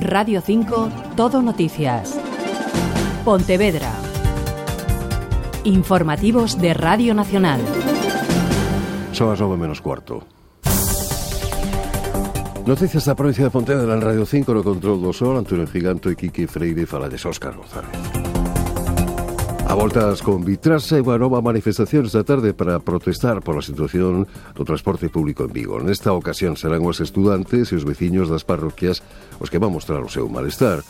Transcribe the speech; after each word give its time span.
Radio 0.00 0.40
5, 0.40 0.90
Todo 1.16 1.42
Noticias. 1.42 2.18
Pontevedra. 3.24 3.92
Informativos 5.64 6.60
de 6.60 6.74
Radio 6.74 7.14
Nacional. 7.14 7.60
Son 9.12 9.30
las 9.30 9.40
9 9.40 9.56
menos 9.56 9.80
cuarto. 9.80 10.26
Noticias 12.66 13.04
da 13.04 13.14
provincia 13.14 13.44
de 13.44 13.50
Pontevedra 13.50 13.94
en 13.94 14.00
Radio 14.00 14.26
5 14.26 14.54
no 14.54 14.64
control 14.64 14.98
do 15.04 15.12
sol 15.12 15.36
Antonio 15.36 15.68
Giganto 15.68 16.08
e 16.08 16.16
Quique 16.16 16.48
Freire 16.48 16.88
falades 16.88 17.20
Óscar 17.28 17.52
González 17.52 18.23
A 19.74 19.76
voltas 19.76 20.22
con 20.22 20.44
Vitrasa 20.46 20.94
e 20.94 21.02
unha 21.02 21.18
nova 21.18 21.42
manifestación 21.42 22.06
esta 22.06 22.22
tarde 22.22 22.54
para 22.54 22.78
protestar 22.78 23.42
pola 23.42 23.58
situación 23.58 24.22
do 24.54 24.62
transporte 24.62 25.10
público 25.10 25.42
en 25.42 25.50
Vigo. 25.50 25.82
Nesta 25.82 26.14
ocasión 26.14 26.54
serán 26.54 26.86
os 26.86 27.02
estudantes 27.02 27.74
e 27.74 27.74
os 27.74 27.82
veciños 27.82 28.30
das 28.30 28.46
parroquias 28.46 29.02
os 29.42 29.50
que 29.50 29.58
van 29.58 29.74
mostrar 29.74 30.06
o 30.06 30.30
malestar. 30.30 30.86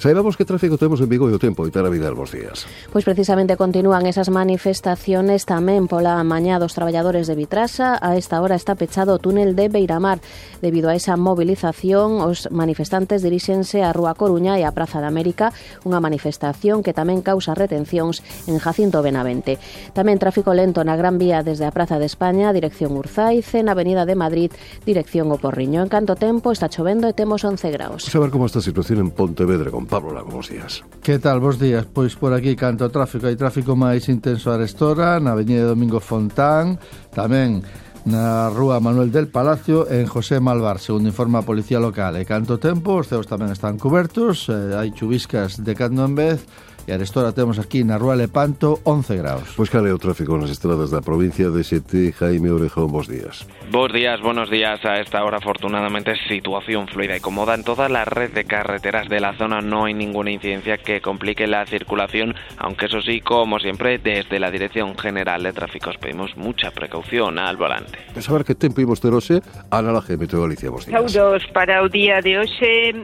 Saibamos 0.00 0.38
que 0.38 0.48
tráfico 0.48 0.78
temos 0.78 1.04
en 1.04 1.12
Vigo 1.12 1.28
e 1.28 1.36
o 1.36 1.38
tempo. 1.38 1.68
e 1.68 1.70
a 1.76 1.92
vida 1.92 2.08
bons 2.08 2.32
días. 2.32 2.64
Pois 2.88 3.04
precisamente 3.04 3.60
continúan 3.60 4.08
esas 4.08 4.32
manifestaciones 4.32 5.44
tamén 5.44 5.92
pola 5.92 6.16
mañá 6.24 6.56
dos 6.56 6.72
traballadores 6.72 7.28
de 7.28 7.36
Vitrasa. 7.36 8.00
A 8.00 8.16
esta 8.16 8.40
hora 8.40 8.56
está 8.56 8.80
pechado 8.80 9.12
o 9.12 9.20
túnel 9.20 9.52
de 9.52 9.68
Beiramar. 9.68 10.24
Debido 10.64 10.88
a 10.88 10.96
esa 10.96 11.20
movilización, 11.20 12.24
os 12.24 12.48
manifestantes 12.48 13.20
diríxense 13.20 13.84
á 13.84 13.92
Rúa 13.92 14.16
Coruña 14.16 14.56
e 14.56 14.64
á 14.64 14.72
Praza 14.72 15.04
de 15.04 15.08
América, 15.12 15.52
unha 15.84 16.00
manifestación 16.00 16.80
que 16.80 16.96
tamén 16.96 17.20
causa 17.20 17.52
retencións 17.52 18.24
en 18.48 18.56
Jacinto 18.56 19.04
Benavente. 19.04 19.60
Tamén 19.92 20.16
tráfico 20.16 20.56
lento 20.56 20.80
na 20.80 20.96
Gran 20.96 21.20
Vía 21.20 21.44
desde 21.44 21.68
a 21.68 21.76
Praza 21.76 22.00
de 22.00 22.08
España, 22.08 22.56
dirección 22.56 22.96
Urzaice, 22.96 23.60
na 23.60 23.76
Avenida 23.76 24.08
de 24.08 24.16
Madrid, 24.16 24.48
dirección 24.88 25.28
Oporriño. 25.28 25.84
En 25.84 25.92
canto 25.92 26.16
tempo 26.16 26.56
está 26.56 26.72
chovendo 26.72 27.04
e 27.04 27.12
temos 27.12 27.44
11 27.44 27.68
graus. 27.68 28.08
Vamos 28.08 28.16
a 28.16 28.24
ver 28.24 28.32
como 28.32 28.48
está 28.48 28.64
a 28.64 28.64
situación 28.64 29.04
en 29.04 29.12
Pontevedra 29.12 29.68
con 29.68 29.89
Pablo 29.90 30.14
Lago, 30.14 30.30
bons 30.30 30.48
días. 30.48 30.86
Que 31.02 31.18
tal, 31.18 31.42
bons 31.42 31.58
días? 31.58 31.84
Pois 31.84 32.14
por 32.14 32.30
aquí 32.32 32.54
canto 32.54 32.86
tráfico, 32.94 33.26
hai 33.26 33.34
tráfico 33.34 33.74
máis 33.74 34.06
intenso 34.06 34.48
a 34.48 34.54
Arestora, 34.54 35.18
na 35.18 35.34
Avenida 35.34 35.66
Domingo 35.66 35.98
Fontán, 35.98 36.78
tamén 37.10 37.66
na 38.06 38.48
rúa 38.54 38.78
Manuel 38.78 39.10
del 39.10 39.26
Palacio 39.28 39.90
en 39.90 40.06
José 40.06 40.38
Malvar, 40.38 40.78
segundo 40.78 41.10
informa 41.10 41.42
a 41.42 41.48
Policía 41.48 41.82
Local. 41.82 42.14
E 42.16 42.24
canto 42.24 42.62
tempo, 42.62 43.02
os 43.02 43.10
ceos 43.10 43.26
tamén 43.26 43.50
están 43.50 43.82
cubertos, 43.82 44.46
eh, 44.46 44.78
hai 44.78 44.94
chuviscas 44.94 45.58
de 45.58 45.74
cando 45.74 46.06
en 46.06 46.14
vez, 46.14 46.46
E 46.86 46.92
arestora 46.92 47.32
temos 47.32 47.58
aquí 47.58 47.84
na 47.84 48.00
Rúa 48.00 48.16
Lepanto 48.16 48.80
11 48.84 49.16
graus. 49.20 49.48
Pois 49.54 49.68
cal 49.68 49.86
é 49.86 49.92
o 49.92 50.00
tráfico 50.00 50.34
nas 50.40 50.50
estradas 50.50 50.90
da 50.90 51.04
provincia 51.04 51.52
de 51.52 51.62
Xete, 51.62 52.10
Jaime 52.16 52.50
Orejón, 52.50 52.88
bons 52.88 53.06
días. 53.06 53.46
Bos 53.70 53.92
días, 53.92 54.20
buenos 54.20 54.50
días. 54.50 54.82
A 54.84 54.98
esta 54.98 55.22
hora, 55.22 55.38
afortunadamente, 55.38 56.16
situación 56.26 56.88
fluida 56.88 57.16
y 57.16 57.20
cómoda 57.20 57.54
en 57.54 57.62
toda 57.62 57.88
la 57.88 58.04
red 58.04 58.32
de 58.32 58.44
carreteras 58.44 59.08
de 59.08 59.20
la 59.20 59.36
zona. 59.36 59.60
No 59.60 59.84
hay 59.84 59.94
ninguna 59.94 60.30
incidencia 60.30 60.78
que 60.78 61.00
complique 61.00 61.46
la 61.46 61.66
circulación, 61.66 62.34
aunque 62.56 62.86
eso 62.86 63.00
sí, 63.00 63.20
como 63.20 63.58
siempre, 63.58 63.98
desde 63.98 64.40
la 64.40 64.50
Dirección 64.50 64.96
General 64.98 65.42
de 65.42 65.52
Tráficos 65.52 65.96
pedimos 65.98 66.36
mucha 66.36 66.70
precaución 66.70 67.38
al 67.38 67.56
volante. 67.56 67.98
Pues 68.12 68.28
a 68.28 68.32
ver 68.32 68.44
que 68.44 68.54
tempo 68.54 68.80
imos 68.80 69.00
ter 69.00 69.12
hoxe, 69.12 69.42
Ana 69.70 69.92
Laje, 69.92 70.16
Meteo 70.16 70.42
Galicia, 70.42 70.70
bons 70.70 70.86
días. 70.86 71.12
Saudos 71.12 71.46
para 71.52 71.82
o 71.82 71.88
día 71.88 72.20
de 72.20 72.38
hoxe, 72.38 72.94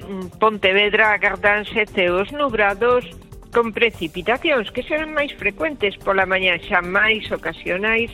Pontevedra 0.41 1.13
agardanse 1.13 1.87
ceos 1.87 2.33
nubrados 2.33 3.05
con 3.53 3.73
precipitacións 3.73 4.71
que 4.71 4.83
serán 4.83 5.15
máis 5.15 5.35
frecuentes 5.37 5.97
pola 6.01 6.27
mañá 6.27 6.57
xa 6.63 6.81
máis 6.81 7.27
ocasionais 7.33 8.11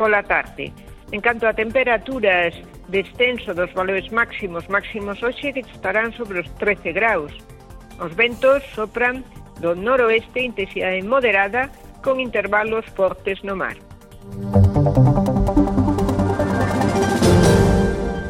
pola 0.00 0.22
tarde. 0.24 0.72
En 1.12 1.20
canto 1.20 1.44
a 1.46 1.52
temperaturas, 1.52 2.54
descenso 2.88 3.54
dos 3.54 3.72
valores 3.74 4.10
máximos, 4.12 4.68
máximos 4.68 5.22
hoxe 5.22 5.52
que 5.52 5.66
estarán 5.66 6.14
sobre 6.14 6.40
os 6.40 6.48
13 6.56 6.92
graus. 6.92 7.32
Os 7.98 8.14
ventos 8.16 8.62
sopran 8.72 9.22
do 9.60 9.76
noroeste 9.76 10.40
intensidade 10.40 11.02
moderada 11.04 11.68
con 12.00 12.18
intervalos 12.20 12.86
fortes 12.96 13.44
no 13.44 13.54
mar. 13.56 13.76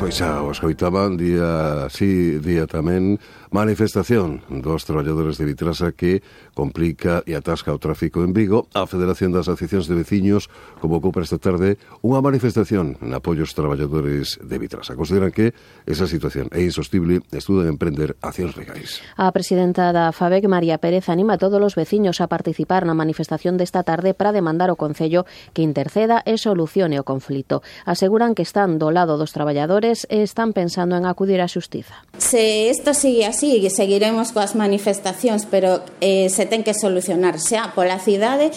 Pois 0.01 0.19
xa 0.19 0.43
os 0.43 0.59
coitaban 0.59 1.15
día 1.15 1.87
sí, 1.93 2.43
día 2.43 2.67
tamén 2.67 3.21
Manifestación 3.51 4.47
dos 4.47 4.87
traballadores 4.87 5.35
de 5.37 5.45
Vitrasa 5.45 5.91
que 5.91 6.23
complica 6.55 7.27
e 7.27 7.35
atasca 7.35 7.75
o 7.75 7.83
tráfico 7.83 8.23
en 8.23 8.31
Vigo. 8.31 8.71
A 8.79 8.87
Federación 8.87 9.35
das 9.35 9.51
Asociacións 9.51 9.91
de 9.91 9.99
Veciños 9.99 10.47
convocou 10.79 11.11
para 11.11 11.27
esta 11.27 11.43
tarde 11.43 11.75
unha 11.99 12.23
manifestación 12.23 12.95
en 13.03 13.11
apoio 13.11 13.43
aos 13.43 13.51
traballadores 13.59 14.39
de 14.39 14.55
Vitrasa. 14.55 14.95
Consideran 14.95 15.35
que 15.35 15.51
esa 15.83 16.07
situación 16.07 16.47
é 16.55 16.63
insostible 16.63 17.27
e 17.27 17.37
estudan 17.43 17.67
emprender 17.67 18.15
accións 18.23 18.55
legais. 18.55 19.03
A 19.19 19.27
presidenta 19.35 19.91
da 19.91 20.15
FABEC, 20.15 20.47
María 20.47 20.79
Pérez, 20.79 21.11
anima 21.11 21.35
a 21.35 21.43
todos 21.43 21.59
os 21.59 21.75
veciños 21.75 22.23
a 22.23 22.31
participar 22.31 22.87
na 22.87 22.95
manifestación 22.95 23.59
desta 23.59 23.83
tarde 23.83 24.15
para 24.15 24.31
demandar 24.31 24.71
o 24.71 24.79
Concello 24.79 25.27
que 25.51 25.67
interceda 25.67 26.23
e 26.23 26.39
solucione 26.39 27.03
o 27.03 27.05
conflito. 27.09 27.67
Aseguran 27.83 28.39
que 28.39 28.47
están 28.47 28.79
do 28.79 28.95
lado 28.95 29.19
dos 29.19 29.35
traballadores 29.35 30.07
e 30.07 30.23
están 30.23 30.55
pensando 30.55 30.95
en 30.95 31.03
acudir 31.03 31.43
á 31.43 31.51
xustiza. 31.51 32.07
Se 32.15 32.71
isto 32.71 32.95
sigue 32.95 33.27
así, 33.27 33.40
así, 33.41 33.71
seguiremos 33.71 34.37
coas 34.37 34.53
manifestacións, 34.53 35.49
pero 35.49 35.81
eh, 36.05 36.29
se 36.29 36.45
ten 36.45 36.61
que 36.61 36.77
solucionar 36.77 37.41
xa 37.41 37.73
pola 37.73 37.97
cidade 37.97 38.53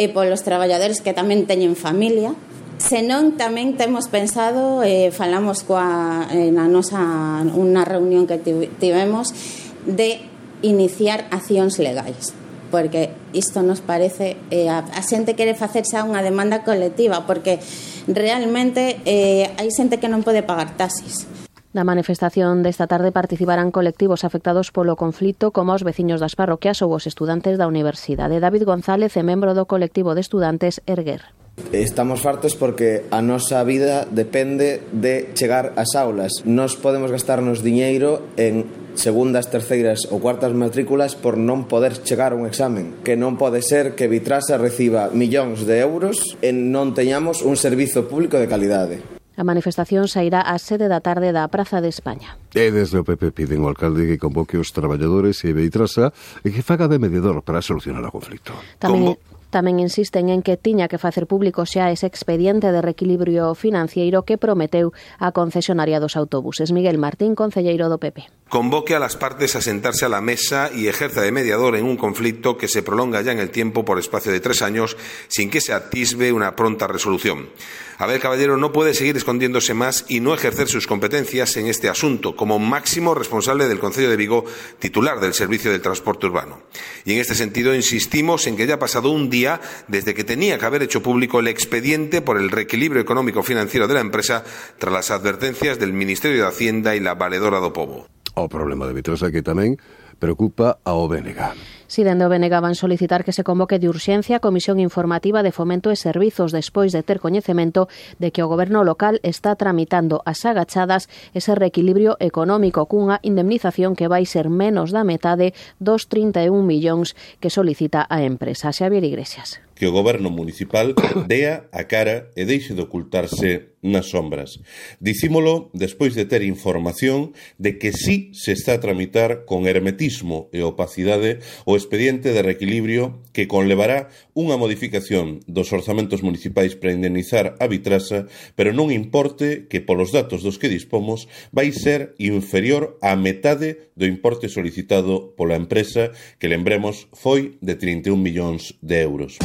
e 0.00 0.08
polos 0.08 0.40
traballadores 0.40 1.04
que 1.04 1.12
tamén 1.12 1.44
teñen 1.44 1.76
familia, 1.76 2.32
Senón 2.80 3.36
tamén 3.38 3.76
temos 3.76 4.08
pensado, 4.08 4.82
eh, 4.82 5.12
falamos 5.12 5.62
coa, 5.62 6.26
eh, 6.32 6.48
na 6.48 6.64
nosa 6.64 6.98
unha 7.44 7.84
reunión 7.84 8.24
que 8.24 8.40
tivemos 8.80 9.36
de 9.84 10.24
iniciar 10.64 11.28
accións 11.28 11.76
legais 11.76 12.32
porque 12.72 13.12
isto 13.36 13.60
nos 13.60 13.84
parece 13.84 14.40
eh, 14.48 14.72
a, 14.72 14.80
a 14.80 15.02
xente 15.04 15.36
quere 15.36 15.52
facerse 15.52 16.00
a 16.00 16.08
unha 16.08 16.24
demanda 16.24 16.64
colectiva 16.64 17.28
porque 17.28 17.60
realmente 18.08 18.96
eh, 19.04 19.52
hai 19.60 19.68
xente 19.68 20.00
que 20.00 20.08
non 20.08 20.24
pode 20.24 20.40
pagar 20.40 20.72
taxis. 20.74 21.28
Na 21.72 21.88
manifestación 21.88 22.60
desta 22.60 22.84
tarde 22.84 23.16
participarán 23.16 23.72
colectivos 23.72 24.28
afectados 24.28 24.68
polo 24.76 24.92
conflito 24.92 25.56
como 25.56 25.72
os 25.72 25.80
veciños 25.80 26.20
das 26.20 26.36
parroquias 26.36 26.84
ou 26.84 26.92
os 26.92 27.08
estudantes 27.08 27.56
da 27.56 27.64
Universidade. 27.64 28.44
David 28.44 28.68
González 28.68 29.16
é 29.16 29.24
membro 29.24 29.56
do 29.56 29.64
colectivo 29.64 30.12
de 30.12 30.20
estudantes 30.20 30.84
Erguer. 30.84 31.32
Estamos 31.72 32.20
fartos 32.20 32.56
porque 32.56 33.04
a 33.08 33.24
nosa 33.24 33.64
vida 33.64 34.04
depende 34.08 34.84
de 34.92 35.32
chegar 35.32 35.72
ás 35.76 35.96
aulas. 35.96 36.44
Nos 36.44 36.76
podemos 36.76 37.08
gastarnos 37.08 37.64
diñeiro 37.64 38.20
en 38.36 38.68
segundas, 38.92 39.48
terceiras 39.48 40.04
ou 40.12 40.20
cuartas 40.20 40.52
matrículas 40.52 41.16
por 41.16 41.40
non 41.40 41.68
poder 41.68 42.04
chegar 42.04 42.32
a 42.32 42.38
un 42.40 42.48
examen. 42.48 43.00
Que 43.00 43.16
non 43.16 43.40
pode 43.40 43.64
ser 43.64 43.96
que 43.96 44.08
Vitrasa 44.08 44.60
reciba 44.60 45.08
millóns 45.12 45.64
de 45.64 45.80
euros 45.80 46.36
e 46.44 46.52
non 46.52 46.92
teñamos 46.92 47.40
un 47.40 47.56
servizo 47.56 48.08
público 48.08 48.36
de 48.36 48.48
calidade. 48.48 49.11
A 49.36 49.44
manifestación 49.44 50.08
sairá 50.08 50.44
ás 50.44 50.62
sede 50.64 50.92
da 50.92 51.00
tarde 51.00 51.32
da 51.32 51.48
Praza 51.48 51.80
de 51.80 51.88
España. 51.88 52.36
E 52.52 52.68
desde 52.68 53.00
o 53.00 53.06
PP 53.06 53.32
piden 53.32 53.64
ao 53.64 53.72
alcalde 53.72 54.04
que 54.04 54.20
convoque 54.20 54.60
os 54.60 54.72
traballadores 54.76 55.40
e 55.48 55.56
Beitrasa 55.56 56.12
e 56.44 56.52
que 56.52 56.60
faga 56.60 56.88
de 56.88 57.00
mediador 57.00 57.40
para 57.40 57.64
solucionar 57.64 58.04
o 58.04 58.12
conflito. 58.12 58.52
Tamén, 58.76 59.16
Como? 59.16 59.32
Tamén 59.52 59.84
insisten 59.84 60.32
en 60.32 60.40
que 60.40 60.56
tiña 60.56 60.88
que 60.88 60.96
facer 60.96 61.28
público 61.28 61.68
xa 61.68 61.92
ese 61.92 62.08
expediente 62.08 62.72
de 62.72 62.80
reequilibrio 62.80 63.52
financiero 63.52 64.24
que 64.24 64.40
prometeu 64.40 64.96
a 65.20 65.28
concesionaria 65.36 66.00
dos 66.00 66.16
autobuses. 66.16 66.72
Miguel 66.72 66.96
Martín, 66.96 67.36
concelleiro 67.36 67.92
do 67.92 68.00
PP. 68.00 68.32
Convoque 68.52 68.94
a 68.94 68.98
las 68.98 69.16
partes 69.16 69.56
a 69.56 69.62
sentarse 69.62 70.04
a 70.04 70.10
la 70.10 70.20
mesa 70.20 70.70
y 70.74 70.86
ejerza 70.86 71.22
de 71.22 71.32
mediador 71.32 71.74
en 71.74 71.86
un 71.86 71.96
conflicto 71.96 72.58
que 72.58 72.68
se 72.68 72.82
prolonga 72.82 73.22
ya 73.22 73.32
en 73.32 73.38
el 73.38 73.48
tiempo 73.48 73.82
por 73.82 73.98
espacio 73.98 74.30
de 74.30 74.40
tres 74.40 74.60
años 74.60 74.98
sin 75.28 75.48
que 75.48 75.62
se 75.62 75.72
atisbe 75.72 76.32
una 76.32 76.54
pronta 76.54 76.86
resolución. 76.86 77.48
Abel 77.96 78.20
Caballero 78.20 78.58
no 78.58 78.70
puede 78.70 78.92
seguir 78.92 79.16
escondiéndose 79.16 79.72
más 79.72 80.04
y 80.06 80.20
no 80.20 80.34
ejercer 80.34 80.68
sus 80.68 80.86
competencias 80.86 81.56
en 81.56 81.66
este 81.66 81.88
asunto 81.88 82.36
como 82.36 82.58
máximo 82.58 83.14
responsable 83.14 83.68
del 83.68 83.78
Concello 83.78 84.10
de 84.10 84.18
Vigo, 84.18 84.44
titular 84.78 85.18
del 85.18 85.32
Servicio 85.32 85.70
del 85.70 85.80
Transporte 85.80 86.26
Urbano. 86.26 86.60
Y 87.06 87.14
en 87.14 87.20
este 87.20 87.34
sentido 87.34 87.74
insistimos 87.74 88.46
en 88.46 88.58
que 88.58 88.66
ya 88.66 88.74
ha 88.74 88.78
pasado 88.78 89.08
un 89.08 89.30
día 89.30 89.62
desde 89.88 90.12
que 90.12 90.24
tenía 90.24 90.58
que 90.58 90.66
haber 90.66 90.82
hecho 90.82 91.02
público 91.02 91.40
el 91.40 91.48
expediente 91.48 92.20
por 92.20 92.36
el 92.36 92.50
reequilibrio 92.50 93.00
económico 93.00 93.42
financiero 93.42 93.88
de 93.88 93.94
la 93.94 94.00
empresa 94.00 94.44
tras 94.76 94.92
las 94.92 95.10
advertencias 95.10 95.78
del 95.78 95.94
Ministerio 95.94 96.42
de 96.42 96.48
Hacienda 96.48 96.94
y 96.94 97.00
la 97.00 97.14
valedora 97.14 97.58
do 97.58 97.72
Povo. 97.72 98.12
ao 98.34 98.48
problema 98.48 98.86
de 98.88 98.96
Vitrosa 98.96 99.32
que 99.32 99.44
tamén 99.44 99.76
preocupa 100.16 100.78
ao 100.86 101.08
BNG. 101.10 101.81
Si 101.92 102.04
dende 102.08 102.24
o 102.24 102.32
BNG 102.32 102.56
van 102.56 102.72
solicitar 102.72 103.20
que 103.20 103.36
se 103.36 103.44
convoque 103.44 103.76
de 103.76 103.84
urxencia 103.84 104.40
a 104.40 104.40
Comisión 104.40 104.80
Informativa 104.80 105.44
de 105.44 105.52
Fomento 105.52 105.92
e 105.92 106.00
Servizos 106.00 106.48
despois 106.48 106.88
de 106.88 107.04
ter 107.04 107.20
coñecemento 107.20 107.84
de 108.16 108.32
que 108.32 108.40
o 108.40 108.48
goberno 108.48 108.80
local 108.80 109.20
está 109.20 109.60
tramitando 109.60 110.24
as 110.24 110.48
agachadas 110.48 111.12
ese 111.36 111.52
reequilibrio 111.52 112.16
económico 112.16 112.88
cunha 112.88 113.20
indemnización 113.20 113.92
que 113.92 114.08
vai 114.08 114.24
ser 114.24 114.48
menos 114.48 114.88
da 114.88 115.04
metade 115.04 115.52
dos 115.84 116.08
31 116.08 116.64
millóns 116.64 117.12
que 117.44 117.52
solicita 117.52 118.08
a 118.08 118.24
empresa. 118.24 118.72
Xavier 118.72 119.04
Iglesias. 119.04 119.60
Que 119.76 119.84
o 119.84 119.92
goberno 119.92 120.32
municipal 120.32 120.96
dea 121.28 121.68
a 121.76 121.84
cara 121.84 122.32
e 122.32 122.48
deixe 122.48 122.72
de 122.72 122.88
ocultarse 122.88 123.76
nas 123.82 124.06
sombras. 124.14 124.62
Dicímolo 125.02 125.68
despois 125.74 126.14
de 126.14 126.24
ter 126.24 126.46
información 126.46 127.34
de 127.58 127.76
que 127.76 127.92
sí 127.92 128.30
se 128.32 128.54
está 128.54 128.78
a 128.78 128.80
tramitar 128.80 129.44
con 129.44 129.66
hermetismo 129.66 130.48
e 130.54 130.62
opacidade 130.62 131.42
o 131.66 131.74
expediente 131.82 132.30
de 132.30 132.46
reequilibrio 132.46 133.18
que 133.34 133.50
conlevará 133.50 134.06
unha 134.38 134.54
modificación 134.54 135.42
dos 135.50 135.74
orzamentos 135.74 136.22
municipais 136.22 136.78
para 136.78 136.94
indemnizar 136.94 137.58
a 137.58 137.66
vitrasa, 137.66 138.30
pero 138.54 138.70
non 138.70 138.94
importe 138.94 139.66
que 139.66 139.82
polos 139.82 140.14
datos 140.14 140.46
dos 140.46 140.62
que 140.62 140.70
dispomos 140.70 141.26
vai 141.50 141.74
ser 141.74 142.14
inferior 142.22 143.02
á 143.02 143.18
metade 143.18 143.90
do 143.98 144.06
importe 144.06 144.46
solicitado 144.46 145.34
pola 145.34 145.58
empresa 145.58 146.14
que 146.38 146.46
lembremos 146.46 147.10
foi 147.10 147.58
de 147.58 147.74
31 147.74 148.14
millóns 148.14 148.78
de 148.78 149.02
euros. 149.02 149.42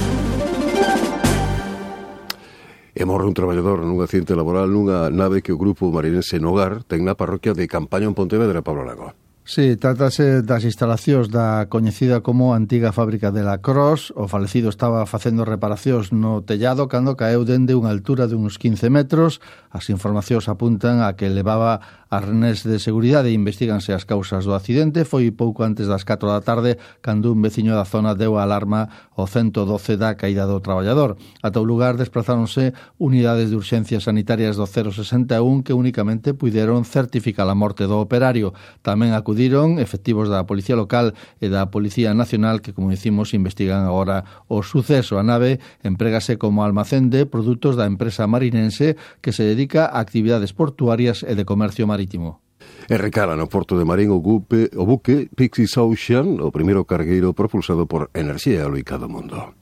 E 2.98 3.06
morre 3.06 3.30
un 3.30 3.38
traballador 3.38 3.86
nun 3.86 4.02
accidente 4.02 4.34
laboral 4.34 4.74
nunha 4.74 5.14
nave 5.14 5.46
que 5.46 5.54
o 5.54 5.62
grupo 5.62 5.94
marinense 5.94 6.42
Nogar 6.42 6.82
ten 6.90 7.06
na 7.06 7.14
parroquia 7.14 7.54
de 7.54 7.70
Campaña 7.70 8.10
en 8.10 8.18
Pontevedra, 8.18 8.66
Pablo 8.66 8.86
Lago. 8.86 9.27
Sí, 9.50 9.78
trátase 9.78 10.44
das 10.44 10.68
instalacións 10.68 11.32
da 11.32 11.72
coñecida 11.72 12.20
como 12.20 12.52
antiga 12.52 12.92
fábrica 12.92 13.32
de 13.32 13.48
la 13.48 13.64
Cross. 13.64 14.12
O 14.20 14.28
falecido 14.28 14.68
estaba 14.68 15.08
facendo 15.08 15.48
reparacións 15.48 16.12
no 16.12 16.44
tellado 16.44 16.92
cando 16.92 17.16
caeu 17.16 17.48
dende 17.48 17.72
unha 17.72 17.88
altura 17.88 18.28
de 18.28 18.36
uns 18.36 18.60
15 18.60 18.92
metros. 18.92 19.40
As 19.72 19.88
informacións 19.88 20.52
apuntan 20.52 21.00
a 21.00 21.16
que 21.16 21.32
levaba 21.32 21.80
arnés 22.12 22.68
de 22.68 22.76
seguridade 22.76 23.32
e 23.32 23.40
investiganse 23.40 23.96
as 23.96 24.04
causas 24.04 24.44
do 24.44 24.52
accidente. 24.52 25.08
Foi 25.08 25.32
pouco 25.32 25.64
antes 25.64 25.88
das 25.88 26.04
4 26.04 26.28
da 26.28 26.44
tarde 26.44 26.76
cando 27.00 27.32
un 27.32 27.40
veciño 27.40 27.72
da 27.72 27.88
zona 27.88 28.20
deu 28.20 28.36
a 28.36 28.44
alarma 28.44 28.92
ao 29.16 29.32
112 29.32 29.96
da 29.96 30.20
caída 30.20 30.44
do 30.44 30.60
traballador. 30.60 31.16
Ata 31.40 31.64
o 31.64 31.68
lugar 31.68 31.96
desplazáronse 31.96 32.76
unidades 33.00 33.48
de 33.48 33.56
urxencias 33.56 34.04
sanitarias 34.12 34.60
do 34.60 34.68
061 34.68 35.64
que 35.64 35.72
únicamente 35.72 36.36
puideron 36.36 36.84
certificar 36.84 37.48
a 37.48 37.56
morte 37.56 37.88
do 37.88 37.96
operario. 37.96 38.52
Tamén 38.84 39.16
acudiron 39.16 39.37
acudiron 39.38 39.78
efectivos 39.78 40.34
da 40.34 40.50
Policía 40.50 40.74
Local 40.74 41.14
e 41.38 41.46
da 41.46 41.70
Policía 41.70 42.18
Nacional 42.18 42.66
que, 42.66 42.74
como 42.74 42.90
dicimos, 42.90 43.38
investigan 43.38 43.86
agora 43.86 44.26
o 44.50 44.66
suceso. 44.66 45.22
A 45.22 45.24
nave 45.24 45.62
emprégase 45.86 46.42
como 46.42 46.66
almacén 46.66 47.14
de 47.14 47.30
produtos 47.30 47.78
da 47.78 47.86
empresa 47.86 48.26
marinense 48.26 48.98
que 49.22 49.30
se 49.30 49.46
dedica 49.46 49.86
a 49.86 50.02
actividades 50.02 50.58
portuarias 50.58 51.22
e 51.22 51.38
de 51.38 51.46
comercio 51.46 51.86
marítimo. 51.86 52.42
E 52.90 52.98
recala 52.98 53.38
no 53.38 53.46
porto 53.46 53.78
de 53.78 53.86
Marín 53.86 54.10
o, 54.10 54.18
gupe, 54.18 54.74
o 54.74 54.90
buque 54.90 55.30
Pixis 55.38 55.78
Ocean, 55.78 56.42
o 56.42 56.50
primeiro 56.50 56.90
cargueiro 56.90 57.38
propulsado 57.38 57.86
por 57.86 58.10
enerxía 58.18 58.66
eólica 58.66 58.98
do 58.98 59.06
mundo. 59.06 59.57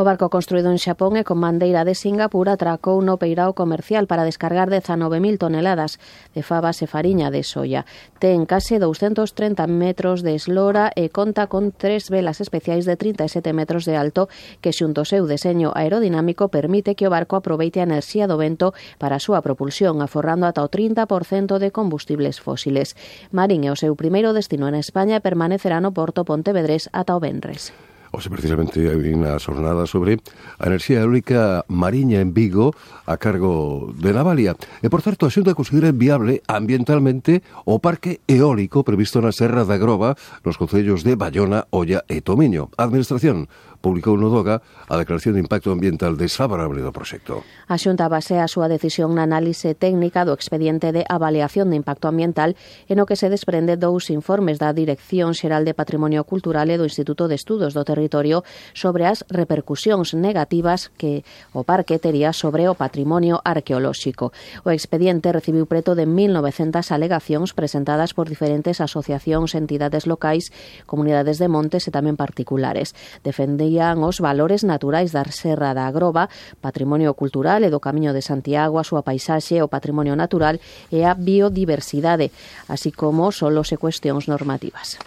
O 0.00 0.04
barco 0.04 0.30
construído 0.30 0.72
en 0.72 0.80
Xapón 0.80 1.20
e 1.20 1.28
con 1.28 1.44
bandeira 1.44 1.84
de 1.84 1.92
Singapur 1.92 2.48
atracou 2.48 3.04
no 3.04 3.20
peirao 3.20 3.52
comercial 3.52 4.08
para 4.08 4.24
descargar 4.24 4.72
19.000 4.72 5.36
toneladas 5.36 6.00
de 6.32 6.40
fabas 6.40 6.80
e 6.80 6.88
fariña 6.88 7.28
de 7.28 7.44
soya. 7.44 7.84
Ten 8.16 8.48
case 8.48 8.80
230 8.80 9.60
metros 9.68 10.24
de 10.24 10.40
eslora 10.40 10.88
e 10.96 11.12
conta 11.12 11.52
con 11.52 11.68
tres 11.68 12.08
velas 12.08 12.40
especiais 12.40 12.88
de 12.88 12.96
37 12.96 13.52
metros 13.52 13.84
de 13.84 14.00
alto 14.00 14.32
que 14.64 14.72
xunto 14.72 15.04
seu 15.04 15.28
deseño 15.28 15.76
aerodinámico 15.76 16.48
permite 16.48 16.96
que 16.96 17.04
o 17.04 17.12
barco 17.12 17.36
aproveite 17.36 17.84
a 17.84 17.88
enerxía 17.92 18.24
do 18.24 18.40
vento 18.40 18.72
para 18.96 19.20
a 19.20 19.24
súa 19.24 19.44
propulsión, 19.44 20.00
aforrando 20.00 20.48
ata 20.48 20.64
o 20.64 20.72
30% 20.72 21.60
de 21.60 21.76
combustibles 21.76 22.40
fósiles. 22.40 22.96
Marín 23.36 23.68
é 23.68 23.70
o 23.70 23.76
seu 23.76 23.92
primeiro 24.00 24.32
destino 24.32 24.64
en 24.64 24.80
España 24.80 25.20
e 25.20 25.24
permanecerá 25.28 25.76
no 25.84 25.92
Porto 25.92 26.24
Pontevedrés 26.24 26.88
ata 26.96 27.12
o 27.12 27.20
Benres. 27.20 27.68
Se 28.18 28.26
precisamente 28.26 28.82
hai 28.90 29.14
unha 29.14 29.38
xornada 29.38 29.86
sobre 29.86 30.18
a 30.58 30.66
enerxía 30.66 31.06
eólica 31.06 31.62
mariña 31.70 32.18
en 32.18 32.34
Vigo 32.34 32.74
a 33.06 33.14
cargo 33.22 33.94
de 33.94 34.10
Navalia. 34.10 34.58
E, 34.82 34.90
por 34.90 35.06
certo, 35.06 35.30
a 35.30 35.30
Xunta 35.30 35.54
considera 35.54 35.94
viable 35.94 36.42
ambientalmente 36.50 37.46
o 37.62 37.78
parque 37.78 38.18
eólico 38.26 38.82
previsto 38.82 39.22
na 39.22 39.30
Serra 39.30 39.62
da 39.62 39.78
Groba 39.78 40.18
nos 40.42 40.58
concellos 40.58 41.06
de 41.06 41.14
Bayona, 41.14 41.70
Olla 41.70 42.02
e 42.10 42.18
Tomiño. 42.18 42.74
Administración 42.74 43.46
publicou 43.80 44.16
no 44.20 44.28
DOGA 44.28 44.60
a 44.88 44.94
declaración 45.00 45.34
de 45.34 45.40
impacto 45.40 45.72
ambiental 45.72 46.20
desfavorable 46.20 46.84
do 46.84 46.92
proxecto. 46.92 47.40
A 47.66 47.80
Xunta 47.80 48.12
basea 48.12 48.44
a 48.44 48.52
súa 48.52 48.68
decisión 48.68 49.16
na 49.16 49.24
análise 49.24 49.72
técnica 49.72 50.28
do 50.28 50.36
expediente 50.36 50.92
de 50.92 51.08
avaliación 51.08 51.72
de 51.72 51.80
impacto 51.80 52.12
ambiental 52.12 52.60
en 52.92 53.00
o 53.00 53.08
que 53.08 53.16
se 53.16 53.32
desprende 53.32 53.80
dous 53.80 54.12
informes 54.12 54.60
da 54.60 54.76
Dirección 54.76 55.32
Xeral 55.32 55.64
de 55.64 55.72
Patrimonio 55.72 56.28
Cultural 56.28 56.68
e 56.68 56.76
do 56.76 56.84
Instituto 56.84 57.24
de 57.24 57.40
Estudos 57.40 57.72
do 57.72 57.86
Territorio 57.88 58.44
sobre 58.76 59.08
as 59.08 59.24
repercusións 59.32 60.12
negativas 60.12 60.92
que 61.00 61.24
o 61.56 61.64
parque 61.64 61.96
tería 61.96 62.36
sobre 62.36 62.68
o 62.68 62.76
patrimonio 62.76 63.40
arqueolóxico. 63.46 64.36
O 64.66 64.74
expediente 64.74 65.32
recibiu 65.32 65.64
preto 65.64 65.96
de 65.96 66.04
1.900 66.04 66.92
alegacións 66.92 67.56
presentadas 67.56 68.12
por 68.12 68.28
diferentes 68.28 68.84
asociacións, 68.84 69.56
entidades 69.56 70.04
locais, 70.04 70.52
comunidades 70.84 71.40
de 71.40 71.48
montes 71.48 71.88
e 71.88 71.94
tamén 71.94 72.20
particulares. 72.20 72.92
Defende 73.24 73.69
traían 73.70 74.02
os 74.02 74.18
valores 74.18 74.66
naturais 74.66 75.14
da 75.14 75.22
Serra 75.30 75.70
da 75.70 75.86
Agroba, 75.86 76.26
patrimonio 76.58 77.14
cultural 77.14 77.62
e 77.62 77.70
do 77.70 77.78
Camiño 77.78 78.10
de 78.10 78.18
Santiago, 78.18 78.82
a 78.82 78.84
súa 78.84 79.06
paisaxe, 79.06 79.62
o 79.62 79.70
patrimonio 79.70 80.18
natural 80.18 80.58
e 80.90 81.06
a 81.06 81.14
biodiversidade, 81.14 82.34
así 82.66 82.90
como 82.90 83.30
solos 83.30 83.70
e 83.70 83.78
cuestións 83.78 84.26
normativas. 84.26 84.98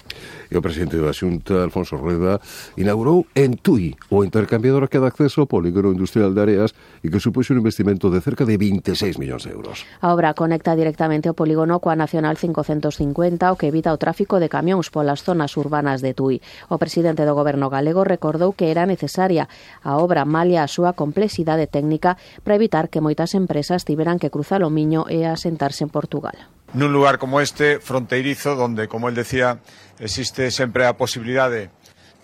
E 0.49 0.57
o 0.57 0.61
presidente 0.61 1.01
da 1.01 1.13
Xunta, 1.13 1.63
Alfonso 1.65 1.97
Rueda, 1.97 2.37
inaugurou 2.77 3.25
en 3.33 3.57
Tui 3.57 3.97
o 4.09 4.21
intercambio 4.21 4.75
de 4.75 4.85
dá 4.85 4.87
de 4.87 5.07
acceso 5.07 5.41
ao 5.41 5.49
polígono 5.49 5.91
industrial 5.91 6.33
de 6.33 6.41
Areas 6.41 6.71
e 7.01 7.09
que 7.09 7.19
supuxo 7.19 7.53
un 7.53 7.61
investimento 7.61 8.13
de 8.13 8.21
cerca 8.21 8.45
de 8.45 8.57
26 8.57 9.17
millóns 9.17 9.45
de 9.47 9.51
euros. 9.51 9.85
A 10.01 10.13
obra 10.13 10.37
conecta 10.37 10.77
directamente 10.77 11.29
o 11.29 11.37
polígono 11.37 11.81
coa 11.81 11.97
Nacional 11.97 12.37
550 12.37 13.49
o 13.49 13.57
que 13.57 13.69
evita 13.69 13.93
o 13.93 13.97
tráfico 13.97 14.37
de 14.37 14.51
camións 14.51 14.93
polas 14.93 15.25
zonas 15.25 15.57
urbanas 15.57 16.05
de 16.05 16.13
Tui. 16.13 16.41
O 16.69 16.77
presidente 16.77 17.25
do 17.25 17.33
goberno 17.33 17.69
galego 17.69 18.05
recordou 18.05 18.53
que 18.53 18.69
era 18.69 18.85
necesaria 18.85 19.49
a 19.81 19.97
obra 19.97 20.25
malia 20.25 20.65
a 20.65 20.71
súa 20.71 20.93
complexidade 20.93 21.65
técnica 21.65 22.17
para 22.45 22.57
evitar 22.57 22.89
que 22.89 23.01
moitas 23.01 23.33
empresas 23.33 23.85
tiveran 23.85 24.21
que 24.21 24.33
cruzar 24.33 24.61
o 24.61 24.69
Miño 24.69 25.05
e 25.09 25.25
asentarse 25.25 25.83
en 25.83 25.91
Portugal 25.91 26.35
nun 26.73 26.89
lugar 26.89 27.21
como 27.21 27.37
este, 27.37 27.77
fronteirizo, 27.77 28.57
donde, 28.57 28.89
como 28.89 29.09
el 29.09 29.15
decía, 29.15 29.61
existe 30.01 30.49
sempre 30.49 30.89
a 30.89 30.97
posibilidade 30.97 31.69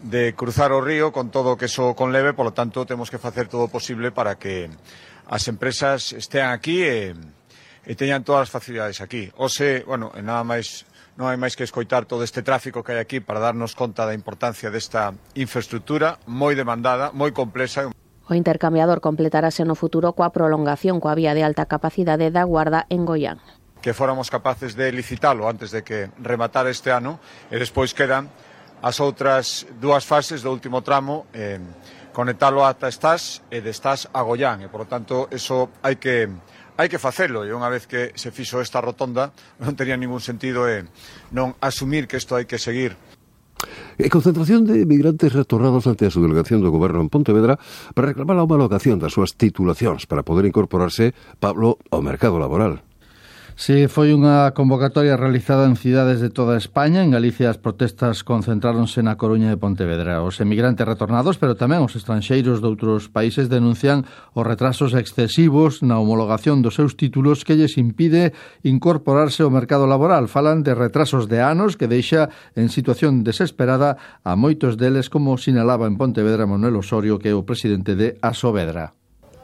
de, 0.01 0.33
cruzar 0.33 0.71
o 0.71 0.81
río 0.81 1.11
con 1.11 1.29
todo 1.29 1.53
o 1.53 1.57
que 1.57 1.69
so 1.69 1.93
con 1.93 2.09
leve, 2.09 2.33
polo 2.33 2.53
tanto, 2.53 2.85
temos 2.85 3.13
que 3.13 3.21
facer 3.21 3.47
todo 3.47 3.69
o 3.69 3.73
posible 3.73 4.09
para 4.09 4.41
que 4.41 4.69
as 5.29 5.45
empresas 5.45 6.13
estean 6.17 6.49
aquí 6.49 6.81
e, 6.81 7.13
e 7.85 7.93
teñan 7.93 8.25
todas 8.25 8.49
as 8.49 8.53
facilidades 8.53 9.05
aquí. 9.05 9.29
Ose, 9.37 9.85
bueno, 9.85 10.09
e 10.17 10.25
nada 10.25 10.41
máis 10.41 10.89
non 11.19 11.27
hai 11.29 11.37
máis 11.37 11.53
que 11.53 11.67
escoitar 11.67 12.07
todo 12.07 12.23
este 12.23 12.41
tráfico 12.41 12.81
que 12.81 12.95
hai 12.95 12.99
aquí 13.03 13.19
para 13.19 13.43
darnos 13.43 13.75
conta 13.75 14.07
da 14.07 14.15
importancia 14.15 14.71
desta 14.73 15.13
infraestructura 15.35 16.17
moi 16.25 16.55
demandada, 16.57 17.11
moi 17.13 17.29
complexa. 17.35 17.91
O 17.91 18.33
intercambiador 18.33 19.03
completarase 19.03 19.67
no 19.67 19.75
futuro 19.77 20.15
coa 20.17 20.33
prolongación 20.33 20.97
coa 20.97 21.13
vía 21.13 21.35
de 21.35 21.43
alta 21.45 21.67
capacidade 21.67 22.31
da 22.33 22.47
Guarda 22.47 22.87
en 22.89 23.03
Goián 23.03 23.37
que 23.81 23.93
fóramos 23.93 24.29
capaces 24.29 24.75
de 24.75 24.91
licitalo 24.91 25.47
antes 25.47 25.71
de 25.71 25.83
que 25.83 26.11
rematar 26.19 26.67
este 26.67 26.91
ano 26.91 27.19
e 27.47 27.55
despois 27.55 27.95
quedan 27.95 28.27
as 28.83 28.99
outras 29.03 29.67
dúas 29.79 30.07
fases 30.07 30.43
do 30.43 30.51
último 30.51 30.83
tramo 30.83 31.27
eh, 31.35 31.59
conectalo 32.11 32.63
ata 32.63 32.87
Estás 32.87 33.43
e 33.51 33.59
de 33.63 33.71
Estás 33.71 34.07
a 34.11 34.23
Goián 34.23 34.63
e 34.63 34.67
por 34.71 34.87
tanto 34.87 35.27
eso 35.31 35.71
hai 35.83 35.99
que 35.99 36.27
hai 36.79 36.87
que 36.87 36.99
facelo 36.99 37.43
e 37.43 37.51
unha 37.51 37.67
vez 37.67 37.87
que 37.87 38.15
se 38.15 38.31
fixo 38.31 38.63
esta 38.63 38.79
rotonda 38.83 39.31
non 39.59 39.75
tenía 39.75 39.99
ningún 39.99 40.23
sentido 40.23 40.67
e 40.67 40.83
eh, 40.83 40.87
non 41.35 41.55
asumir 41.59 42.07
que 42.07 42.19
isto 42.19 42.35
hai 42.35 42.47
que 42.47 42.59
seguir 42.59 42.95
E 43.99 44.07
concentración 44.07 44.63
de 44.63 44.87
migrantes 44.87 45.35
retornados 45.35 45.83
ante 45.83 46.07
a 46.07 46.13
subdelegación 46.13 46.63
do 46.63 46.71
goberno 46.71 47.03
en 47.03 47.11
Pontevedra 47.11 47.59
para 47.91 48.15
reclamar 48.15 48.39
a 48.39 48.47
homologación 48.47 48.95
das 48.95 49.11
súas 49.11 49.35
titulacións 49.35 50.07
para 50.07 50.23
poder 50.23 50.47
incorporarse, 50.47 51.11
Pablo, 51.43 51.75
ao 51.91 51.99
mercado 51.99 52.39
laboral. 52.39 52.88
Se 53.59 53.73
sí, 53.73 53.91
foi 53.91 54.15
unha 54.15 54.55
convocatoria 54.55 55.19
realizada 55.19 55.67
en 55.67 55.75
cidades 55.75 56.23
de 56.23 56.31
toda 56.31 56.55
España. 56.55 57.03
En 57.03 57.11
Galicia 57.11 57.51
as 57.51 57.59
protestas 57.59 58.23
concentráronse 58.23 59.03
na 59.03 59.19
Coruña 59.19 59.51
e 59.51 59.59
Pontevedra. 59.59 60.23
Os 60.23 60.39
emigrantes 60.39 60.87
retornados, 60.87 61.35
pero 61.35 61.59
tamén 61.59 61.83
os 61.83 61.91
estranxeiros 61.99 62.63
de 62.63 62.71
outros 62.71 63.11
países 63.11 63.51
denuncian 63.51 64.07
os 64.31 64.47
retrasos 64.47 64.95
excesivos 64.95 65.83
na 65.83 65.99
homologación 65.99 66.63
dos 66.63 66.79
seus 66.79 66.95
títulos 66.95 67.43
que 67.43 67.59
lles 67.59 67.75
impide 67.75 68.31
incorporarse 68.63 69.43
ao 69.43 69.51
mercado 69.51 69.91
laboral. 69.91 70.31
Falan 70.31 70.63
de 70.63 70.71
retrasos 70.71 71.27
de 71.27 71.43
anos 71.43 71.75
que 71.75 71.91
deixa 71.91 72.31
en 72.55 72.71
situación 72.71 73.27
desesperada 73.27 73.99
a 74.23 74.39
moitos 74.39 74.79
deles, 74.79 75.11
como 75.11 75.35
sinalaba 75.35 75.83
en 75.83 75.99
Pontevedra 75.99 76.47
Manuel 76.47 76.79
Osorio, 76.79 77.19
que 77.19 77.27
é 77.27 77.35
o 77.35 77.43
presidente 77.43 77.99
de 77.99 78.15
Asovedra. 78.23 78.95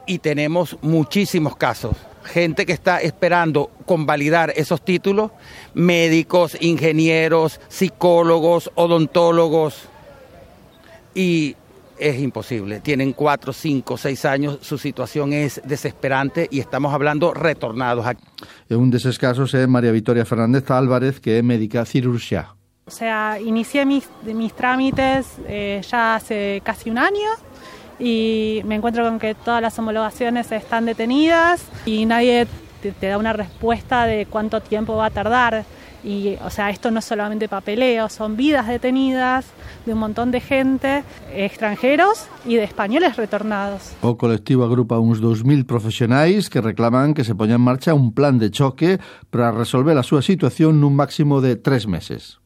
Y 0.08 0.24
tenemos 0.24 0.80
muchísimos 0.80 1.60
casos 1.60 2.15
gente 2.26 2.66
que 2.66 2.72
está 2.72 3.00
esperando 3.00 3.70
convalidar 3.86 4.52
esos 4.56 4.84
títulos, 4.84 5.30
médicos, 5.74 6.56
ingenieros, 6.60 7.60
psicólogos, 7.68 8.70
odontólogos, 8.74 9.88
y 11.14 11.56
es 11.98 12.20
imposible. 12.20 12.80
Tienen 12.80 13.14
cuatro, 13.14 13.52
cinco, 13.52 13.96
seis 13.96 14.24
años, 14.24 14.58
su 14.60 14.76
situación 14.76 15.32
es 15.32 15.60
desesperante 15.64 16.46
y 16.50 16.60
estamos 16.60 16.92
hablando 16.92 17.32
retornados. 17.32 18.06
En 18.68 18.76
un 18.76 18.94
esos 18.94 19.18
casos 19.18 19.54
es 19.54 19.66
María 19.66 19.92
Victoria 19.92 20.24
Fernández 20.24 20.70
Álvarez, 20.70 21.20
que 21.20 21.38
es 21.38 21.44
médica 21.44 21.84
cirugía. 21.84 22.54
O 22.84 22.90
sea, 22.90 23.40
inicié 23.40 23.84
mis, 23.84 24.08
mis 24.22 24.52
trámites 24.52 25.26
eh, 25.48 25.80
ya 25.90 26.16
hace 26.16 26.60
casi 26.62 26.90
un 26.90 26.98
año 26.98 27.30
y 27.98 28.62
me 28.64 28.76
encuentro 28.76 29.04
con 29.04 29.18
que 29.18 29.34
todas 29.34 29.62
las 29.62 29.78
homologaciones 29.78 30.50
están 30.52 30.86
detenidas 30.86 31.64
y 31.84 32.06
nadie 32.06 32.46
te, 32.82 33.08
da 33.08 33.18
una 33.18 33.32
respuesta 33.32 34.06
de 34.06 34.26
cuánto 34.26 34.60
tiempo 34.60 34.96
va 34.96 35.06
a 35.06 35.10
tardar. 35.10 35.64
Y, 36.04 36.36
o 36.44 36.50
sea, 36.50 36.70
esto 36.70 36.92
no 36.92 37.00
es 37.00 37.04
solamente 37.04 37.48
papeleo, 37.48 38.08
son 38.08 38.36
vidas 38.36 38.68
detenidas 38.68 39.46
de 39.86 39.92
un 39.92 39.98
montón 39.98 40.30
de 40.30 40.40
gente, 40.40 41.02
extranjeros 41.34 42.28
y 42.44 42.54
de 42.54 42.62
españoles 42.62 43.16
retornados. 43.16 43.96
O 44.02 44.14
colectivo 44.14 44.62
agrupa 44.62 45.02
uns 45.02 45.18
2.000 45.18 45.66
profesionais 45.66 46.46
que 46.46 46.60
reclaman 46.60 47.12
que 47.12 47.24
se 47.24 47.34
poña 47.34 47.56
en 47.56 47.66
marcha 47.66 47.94
un 47.94 48.14
plan 48.14 48.38
de 48.38 48.52
choque 48.52 49.00
para 49.30 49.50
resolver 49.50 49.98
a 49.98 50.06
súa 50.06 50.22
situación 50.22 50.78
nun 50.78 50.94
máximo 50.94 51.42
de 51.42 51.58
tres 51.58 51.90
meses. 51.90 52.38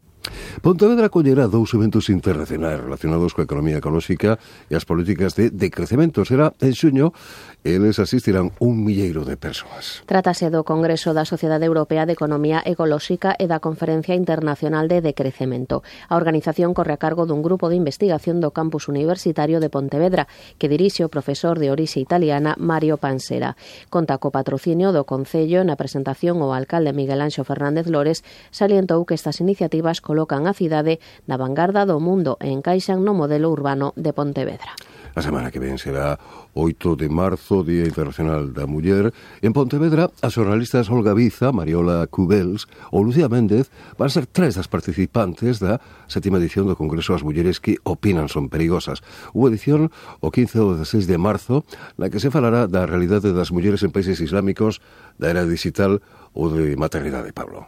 Pontevedra 0.61 1.09
acollerá 1.09 1.49
dous 1.49 1.73
eventos 1.73 2.13
internacionais 2.13 2.81
relacionados 2.81 3.33
coa 3.33 3.47
economía 3.49 3.81
ecolóxica 3.81 4.37
e 4.69 4.77
as 4.77 4.85
políticas 4.85 5.33
de 5.39 5.49
decrecemento. 5.49 6.25
Será 6.29 6.53
en 6.61 6.75
xuño 6.77 7.17
Eles 7.63 7.99
asistirán 7.99 8.53
un 8.59 8.85
milleiro 8.85 9.25
de 9.27 9.37
persoas. 9.37 10.01
Trátase 10.09 10.49
do 10.49 10.65
Congreso 10.65 11.13
da 11.13 11.29
Sociedade 11.29 11.69
Europea 11.69 12.09
de 12.09 12.17
Economía 12.17 12.65
Ecolóxica 12.65 13.37
e 13.37 13.45
da 13.53 13.61
Conferencia 13.61 14.17
Internacional 14.17 14.89
de 14.89 15.05
Decrecemento. 15.05 15.85
A 16.09 16.17
organización 16.17 16.73
corre 16.73 16.97
a 16.97 17.03
cargo 17.03 17.29
dun 17.29 17.45
grupo 17.45 17.69
de 17.69 17.77
investigación 17.77 18.41
do 18.41 18.57
campus 18.57 18.89
universitario 18.89 19.61
de 19.61 19.69
Pontevedra 19.69 20.25
que 20.57 20.73
dirixe 20.73 21.05
o 21.05 21.13
profesor 21.13 21.61
de 21.61 21.69
orixe 21.69 22.01
italiana 22.01 22.57
Mario 22.57 22.97
Pansera. 22.97 23.61
Conta 23.93 24.17
co 24.17 24.33
patrocinio 24.33 24.97
do 24.97 25.05
Concello 25.05 25.61
na 25.61 25.77
presentación 25.77 26.41
o 26.41 26.57
alcalde 26.57 26.97
Miguel 26.97 27.21
Anxo 27.21 27.45
Fernández 27.45 27.93
Lores 27.93 28.25
salientou 28.49 29.05
que 29.05 29.13
estas 29.13 29.45
iniciativas 29.45 30.01
colocan 30.11 30.51
a 30.51 30.59
cidade 30.59 30.99
na 31.31 31.39
vanguarda 31.39 31.87
do 31.87 32.03
mundo 32.03 32.35
e 32.43 32.51
encaixan 32.51 33.07
no 33.07 33.15
modelo 33.15 33.47
urbano 33.55 33.95
de 33.95 34.11
Pontevedra. 34.11 34.75
A 35.15 35.23
semana 35.23 35.51
que 35.55 35.63
ven 35.63 35.79
será 35.79 36.19
8 36.55 36.99
de 36.99 37.07
marzo, 37.07 37.63
Día 37.63 37.87
Internacional 37.87 38.51
da 38.51 38.67
Muller. 38.67 39.15
En 39.43 39.55
Pontevedra, 39.55 40.11
as 40.23 40.35
xornalistas 40.35 40.91
Olga 40.91 41.15
Biza, 41.15 41.55
Mariola 41.55 42.07
Cubels 42.11 42.67
ou 42.91 43.07
Lucía 43.07 43.31
Méndez 43.31 43.71
van 43.99 44.11
ser 44.11 44.27
tres 44.27 44.55
das 44.59 44.67
participantes 44.67 45.63
da 45.63 45.79
sétima 46.07 46.43
edición 46.43 46.67
do 46.67 46.75
Congreso 46.75 47.15
As 47.15 47.23
Mulleres 47.23 47.63
que 47.63 47.79
opinan 47.87 48.27
son 48.27 48.51
perigosas. 48.51 49.03
Hubo 49.31 49.47
edición 49.47 49.95
o 50.23 50.35
15 50.35 50.59
ou 50.59 50.71
16 50.75 51.07
de 51.07 51.19
marzo 51.19 51.67
na 51.95 52.11
que 52.11 52.23
se 52.23 52.35
falará 52.35 52.67
da 52.67 52.87
realidade 52.87 53.31
das 53.31 53.55
mulleres 53.55 53.83
en 53.87 53.95
países 53.95 54.19
islámicos, 54.19 54.83
da 55.19 55.31
era 55.31 55.47
digital 55.47 56.03
ou 56.35 56.51
de 56.51 56.79
maternidade, 56.79 57.35
Pablo 57.35 57.67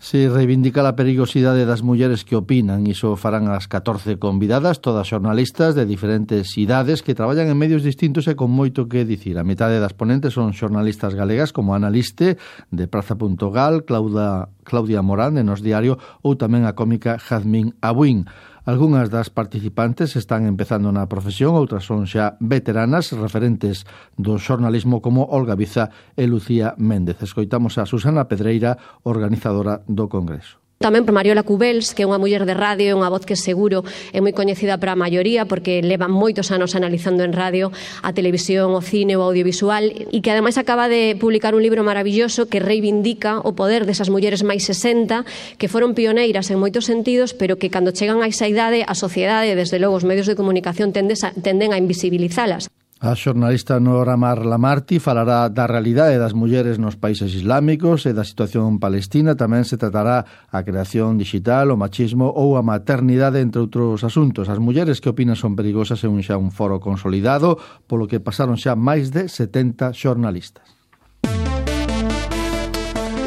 se 0.00 0.32
reivindica 0.32 0.80
a 0.80 0.96
perigosidade 0.96 1.68
das 1.68 1.84
mulleres 1.84 2.24
que 2.24 2.32
opinan. 2.32 2.88
Iso 2.88 3.20
farán 3.20 3.52
as 3.52 3.68
14 3.68 4.16
convidadas, 4.16 4.80
todas 4.80 5.12
xornalistas 5.12 5.76
de 5.76 5.84
diferentes 5.84 6.56
idades 6.56 7.04
que 7.04 7.12
traballan 7.12 7.52
en 7.52 7.60
medios 7.60 7.84
distintos 7.84 8.24
e 8.24 8.32
con 8.32 8.48
moito 8.48 8.88
que 8.88 9.04
dicir. 9.04 9.36
A 9.36 9.44
metade 9.44 9.76
das 9.76 9.92
ponentes 9.92 10.32
son 10.32 10.56
xornalistas 10.56 11.12
galegas 11.12 11.52
como 11.52 11.76
Ana 11.76 11.92
Liste, 11.92 12.40
de 12.72 12.88
Praza.gal, 12.88 13.84
Claudia 13.84 15.04
Morán, 15.04 15.36
de 15.36 15.44
Nos 15.44 15.60
Diario, 15.60 16.00
ou 16.24 16.32
tamén 16.32 16.64
a 16.64 16.72
cómica 16.72 17.20
Jazmín 17.20 17.76
Abuín. 17.84 18.24
Algunhas 18.68 19.08
das 19.08 19.32
participantes 19.32 20.20
están 20.20 20.44
empezando 20.44 20.92
na 20.92 21.08
profesión, 21.08 21.56
outras 21.56 21.88
son 21.88 22.04
xa 22.04 22.36
veteranas 22.44 23.08
referentes 23.16 23.88
do 24.20 24.36
xornalismo 24.36 25.00
como 25.00 25.24
Olga 25.32 25.56
Biza 25.56 25.88
e 26.12 26.28
Lucía 26.28 26.76
Méndez. 26.76 27.24
Escoitamos 27.24 27.80
a 27.80 27.88
Susana 27.88 28.28
Pedreira, 28.28 28.76
organizadora 29.00 29.80
do 29.88 30.12
Congreso. 30.12 30.59
Tamén 30.80 31.04
por 31.04 31.12
Mariola 31.12 31.44
Cubels, 31.44 31.92
que 31.92 32.00
é 32.00 32.08
unha 32.08 32.16
muller 32.16 32.48
de 32.48 32.56
radio, 32.56 32.88
e 32.88 32.96
unha 32.96 33.12
voz 33.12 33.28
que 33.28 33.36
seguro 33.36 33.84
é 34.16 34.24
moi 34.24 34.32
coñecida 34.32 34.80
para 34.80 34.96
a 34.96 35.02
maioría 35.04 35.44
porque 35.44 35.84
leva 35.84 36.08
moitos 36.08 36.48
anos 36.48 36.72
analizando 36.72 37.20
en 37.20 37.36
radio 37.36 37.68
a 38.00 38.16
televisión, 38.16 38.72
o 38.72 38.80
cine, 38.80 39.12
o 39.12 39.20
audiovisual 39.20 39.92
e 39.92 40.18
que 40.24 40.32
ademais 40.32 40.56
acaba 40.56 40.88
de 40.88 41.20
publicar 41.20 41.52
un 41.52 41.60
libro 41.60 41.84
maravilloso 41.84 42.48
que 42.48 42.64
reivindica 42.64 43.44
o 43.44 43.52
poder 43.52 43.84
desas 43.84 44.08
mulleres 44.08 44.40
máis 44.40 44.64
60 44.64 45.28
que 45.60 45.68
foron 45.68 45.92
pioneiras 45.92 46.48
en 46.48 46.56
moitos 46.56 46.88
sentidos 46.88 47.36
pero 47.36 47.60
que 47.60 47.68
cando 47.68 47.92
chegan 47.92 48.24
a 48.24 48.32
esa 48.32 48.48
idade 48.48 48.80
a 48.80 48.96
sociedade, 48.96 49.52
desde 49.52 49.76
logo 49.76 50.00
os 50.00 50.08
medios 50.08 50.32
de 50.32 50.38
comunicación 50.40 50.96
tenden 50.96 51.76
a 51.76 51.76
invisibilizalas. 51.76 52.72
A 53.02 53.16
xornalista 53.16 53.80
Nora 53.80 54.20
Mar 54.20 54.44
Lamarti 54.44 55.00
falará 55.00 55.48
da 55.48 55.64
realidade 55.64 56.20
das 56.20 56.36
mulleres 56.36 56.76
nos 56.76 57.00
países 57.00 57.32
islámicos 57.32 58.04
e 58.04 58.12
da 58.12 58.28
situación 58.28 58.76
palestina. 58.76 59.40
Tamén 59.40 59.64
se 59.64 59.80
tratará 59.80 60.28
a 60.52 60.60
creación 60.68 61.16
digital, 61.16 61.72
o 61.72 61.80
machismo 61.80 62.28
ou 62.28 62.60
a 62.60 62.62
maternidade, 62.62 63.40
entre 63.40 63.64
outros 63.64 64.04
asuntos. 64.04 64.52
As 64.52 64.60
mulleres 64.60 65.00
que 65.00 65.08
opinan 65.08 65.40
son 65.40 65.56
perigosas 65.56 66.04
é 66.04 66.12
un 66.12 66.20
xa 66.20 66.36
un 66.36 66.52
foro 66.52 66.76
consolidado, 66.76 67.56
polo 67.88 68.04
que 68.04 68.20
pasaron 68.20 68.60
xa 68.60 68.76
máis 68.76 69.08
de 69.08 69.32
70 69.32 69.96
xornalistas. 69.96 70.79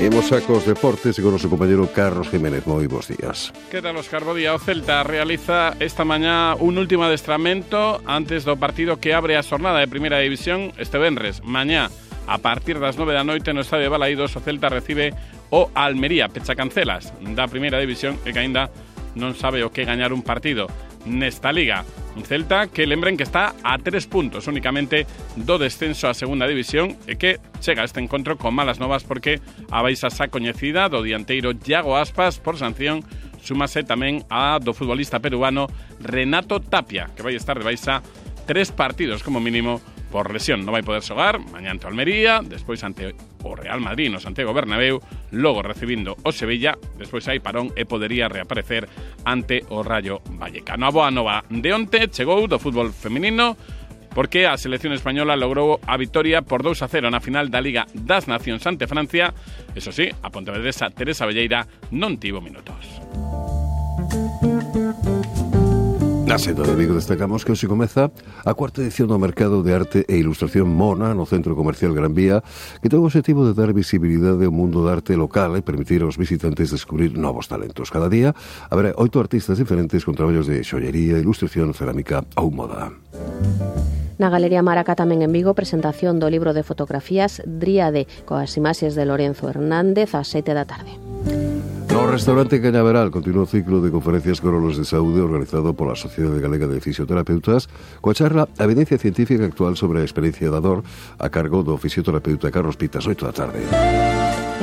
Imos 0.03 0.33
a 0.33 0.41
cos 0.41 0.67
deportes 0.67 1.15
e 1.15 1.23
con 1.23 1.31
o 1.31 1.39
noso 1.39 1.47
compañero 1.47 1.87
Carlos 1.87 2.27
Jiménez. 2.27 2.67
Moi 2.67 2.91
bons 2.91 3.07
días. 3.07 3.55
Que 3.71 3.79
tal, 3.79 3.95
Oscar? 3.95 4.27
Bo 4.27 4.35
día. 4.35 4.51
O 4.51 4.59
Celta 4.59 4.99
realiza 4.99 5.79
esta 5.79 6.03
mañá 6.03 6.59
un 6.59 6.75
último 6.75 7.07
adestramento 7.07 8.03
antes 8.03 8.43
do 8.43 8.59
partido 8.59 8.99
que 8.99 9.15
abre 9.15 9.39
a 9.39 9.47
xornada 9.47 9.79
de 9.79 9.87
Primeira 9.87 10.19
División 10.19 10.75
este 10.75 10.99
venres. 10.99 11.39
Mañá, 11.47 11.87
a 12.27 12.35
partir 12.43 12.83
das 12.83 12.99
9 12.99 13.15
da 13.15 13.23
noite 13.23 13.55
no 13.55 13.63
Estadio 13.63 13.87
de 13.87 13.95
Balaídos, 13.95 14.35
o 14.35 14.43
Celta 14.43 14.67
recibe 14.67 15.15
o 15.55 15.71
Almería, 15.71 16.27
pecha 16.27 16.51
cancelas 16.51 17.15
da 17.23 17.47
Primeira 17.47 17.79
División 17.79 18.19
e 18.27 18.35
que 18.35 18.43
aínda 18.43 18.75
non 19.15 19.39
sabe 19.39 19.63
o 19.63 19.71
que 19.71 19.87
gañar 19.87 20.11
un 20.11 20.19
partido 20.19 20.67
nesta 21.05 21.51
liga. 21.51 21.85
Un 22.15 22.23
Celta 22.23 22.67
que 22.67 22.85
lembren 22.85 23.17
que 23.17 23.23
está 23.23 23.55
a 23.63 23.77
tres 23.79 24.05
puntos 24.05 24.47
únicamente 24.47 25.07
do 25.35 25.57
descenso 25.57 26.05
a 26.05 26.13
segunda 26.13 26.45
división 26.45 26.93
e 27.09 27.17
que 27.17 27.41
chega 27.57 27.81
este 27.81 27.99
encontro 27.99 28.37
con 28.37 28.53
malas 28.53 28.77
novas 28.77 29.01
porque 29.01 29.41
a 29.73 29.81
baixa 29.81 30.13
xa 30.13 30.29
coñecida 30.29 30.87
do 30.93 31.01
dianteiro 31.01 31.57
Iago 31.57 31.97
Aspas 31.97 32.37
por 32.37 32.61
sanción 32.61 33.01
súmase 33.41 33.81
tamén 33.81 34.21
a 34.29 34.61
do 34.61 34.77
futbolista 34.77 35.19
peruano 35.19 35.67
Renato 35.99 36.61
Tapia, 36.61 37.09
que 37.17 37.25
vai 37.25 37.33
estar 37.33 37.57
de 37.57 37.65
baixa 37.65 38.05
tres 38.45 38.69
partidos 38.69 39.25
como 39.25 39.41
mínimo 39.41 39.81
por 40.13 40.29
lesión. 40.29 40.61
Non 40.61 40.77
vai 40.77 40.85
poder 40.85 41.01
xogar 41.01 41.41
mañá 41.41 41.73
ante 41.73 41.89
Almería, 41.89 42.45
despois 42.45 42.85
ante 42.85 43.17
o 43.41 43.57
Real 43.57 43.81
Madrid 43.81 44.13
no 44.13 44.21
Santiago 44.21 44.53
Bernabéu, 44.53 45.01
logo 45.33 45.65
recibindo 45.65 46.13
o 46.21 46.29
Sevilla, 46.29 46.77
despois 47.01 47.25
hai 47.25 47.41
parón 47.41 47.73
e 47.73 47.89
podería 47.89 48.29
reaparecer 48.29 48.85
ante 49.25 49.65
o 49.73 49.81
Rayo 49.81 50.21
Vallecano. 50.37 50.85
A 50.85 50.93
boa 50.93 51.09
nova 51.09 51.41
de 51.49 51.73
onte 51.73 52.05
chegou 52.13 52.45
do 52.45 52.61
fútbol 52.61 52.93
feminino 52.93 53.57
porque 54.13 54.45
a 54.45 54.53
selección 54.61 54.93
española 54.93 55.33
logrou 55.33 55.81
a 55.81 55.97
victoria 55.97 56.45
por 56.45 56.61
2 56.61 56.85
a 56.85 56.87
0 56.87 57.09
na 57.09 57.17
final 57.17 57.49
da 57.49 57.57
Liga 57.57 57.89
das 57.97 58.29
Nacións 58.29 58.61
ante 58.69 58.85
Francia. 58.85 59.33
Eso 59.73 59.89
sí, 59.89 60.13
a 60.21 60.29
pontevedresa 60.29 60.93
Teresa 60.93 61.25
Velleira 61.25 61.65
non 61.89 62.21
tivo 62.21 62.37
minutos. 62.37 63.01
Na 66.33 66.39
senda 66.39 66.63
de 66.63 66.73
Vigo 66.73 66.95
destacamos 66.95 67.45
que 67.45 67.53
hoxe 67.53 67.69
comeza 67.69 68.09
a 68.41 68.53
cuarta 68.57 68.81
edición 68.81 69.05
do 69.05 69.21
Mercado 69.21 69.61
de 69.61 69.69
Arte 69.69 70.01
e 70.09 70.17
Ilustración 70.17 70.65
Mona 70.65 71.13
no 71.13 71.29
Centro 71.29 71.53
Comercial 71.53 71.93
Gran 71.93 72.17
Vía 72.17 72.41
que 72.81 72.89
ten 72.89 72.97
o 72.97 73.05
objetivo 73.05 73.45
de 73.45 73.53
dar 73.53 73.69
visibilidade 73.69 74.41
ao 74.41 74.49
mundo 74.49 74.81
da 74.81 74.97
arte 74.97 75.13
local 75.13 75.53
e 75.53 75.61
permitir 75.61 76.01
aos 76.01 76.17
visitantes 76.17 76.73
descubrir 76.73 77.13
novos 77.13 77.45
talentos. 77.45 77.93
Cada 77.93 78.09
día 78.09 78.33
haberá 78.73 78.97
oito 78.97 79.21
artistas 79.21 79.61
diferentes 79.61 80.01
con 80.01 80.17
traballos 80.17 80.49
de 80.49 80.65
xollería, 80.65 81.21
ilustración, 81.21 81.69
cerámica 81.77 82.25
ou 82.33 82.49
moda. 82.49 82.89
Na 84.17 84.33
Galería 84.33 84.65
Maraca 84.65 84.97
tamén 84.97 85.21
en 85.21 85.29
Vigo 85.29 85.53
presentación 85.53 86.17
do 86.17 86.33
libro 86.33 86.57
de 86.57 86.65
fotografías 86.65 87.45
Dríade 87.45 88.09
coas 88.25 88.57
imaxes 88.57 88.97
de 88.97 89.05
Lorenzo 89.05 89.53
Hernández 89.53 90.17
ás 90.17 90.33
sete 90.33 90.57
da 90.57 90.65
tarde. 90.65 90.97
No 91.93 92.07
restaurante 92.07 92.59
Cañaveral 92.59 93.13
continúa 93.13 93.45
o 93.45 93.51
ciclo 93.53 93.77
de 93.77 93.93
conferencias 93.93 94.41
corolos 94.41 94.81
de 94.81 94.85
saúde 94.89 95.21
organizado 95.21 95.77
pola 95.77 95.93
Sociedade 95.93 96.41
Galega 96.41 96.65
de 96.65 96.81
Fisioterapeutas. 96.81 97.69
Coa 98.01 98.17
charla 98.17 98.49
evidencia 98.57 98.97
científica 98.97 99.45
actual 99.45 99.77
sobre 99.77 100.01
a 100.01 100.07
experiencia 100.07 100.49
da 100.49 100.57
dor 100.57 100.81
a 101.21 101.29
cargo 101.29 101.61
do 101.61 101.77
fisioterapeuta 101.77 102.49
Carlos 102.49 102.81
Pitas, 102.81 103.05
8 103.05 103.29
da 103.29 103.33
tarde. 103.37 103.61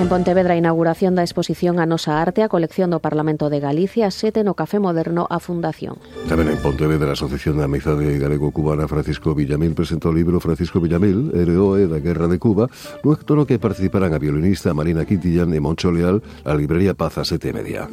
En 0.00 0.09
Pontevedra, 0.09 0.57
inauguración 0.57 1.12
da 1.12 1.21
exposición 1.21 1.76
a 1.76 1.85
nosa 1.85 2.25
arte 2.25 2.40
a 2.40 2.49
colección 2.49 2.88
do 2.88 3.04
Parlamento 3.04 3.52
de 3.52 3.61
Galicia, 3.61 4.09
sete 4.09 4.40
no 4.40 4.57
Café 4.57 4.80
Moderno 4.80 5.28
a 5.28 5.45
Fundación. 5.45 6.00
Tamén 6.25 6.49
en 6.49 6.57
Pontevedra, 6.57 7.12
a 7.12 7.16
Asociación 7.21 7.61
da 7.61 7.69
Amizade 7.69 8.16
Galego-Cubana 8.16 8.88
Francisco 8.88 9.37
Villamil 9.37 9.76
presentou 9.76 10.09
o 10.09 10.16
libro 10.16 10.40
Francisco 10.40 10.80
Villamil, 10.80 11.37
heroe 11.37 11.85
da 11.85 12.00
Guerra 12.00 12.33
de 12.33 12.40
Cuba, 12.40 12.73
no 13.04 13.12
acto 13.12 13.37
no 13.37 13.45
que 13.45 13.61
participarán 13.61 14.16
a 14.16 14.19
violinista 14.19 14.73
Marina 14.73 15.04
Quintillán 15.04 15.52
e 15.52 15.61
Moncho 15.61 15.92
Leal 15.92 16.25
a 16.49 16.57
librería 16.57 16.97
Paz 16.97 17.21
a 17.21 17.25
sete 17.28 17.52
e 17.52 17.57
media. 17.61 17.85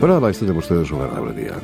Para 0.00 0.24
máis, 0.24 0.40
tenemos 0.40 0.64
todos 0.64 0.88
un 0.88 1.04
agradable 1.04 1.36
día. 1.36 1.60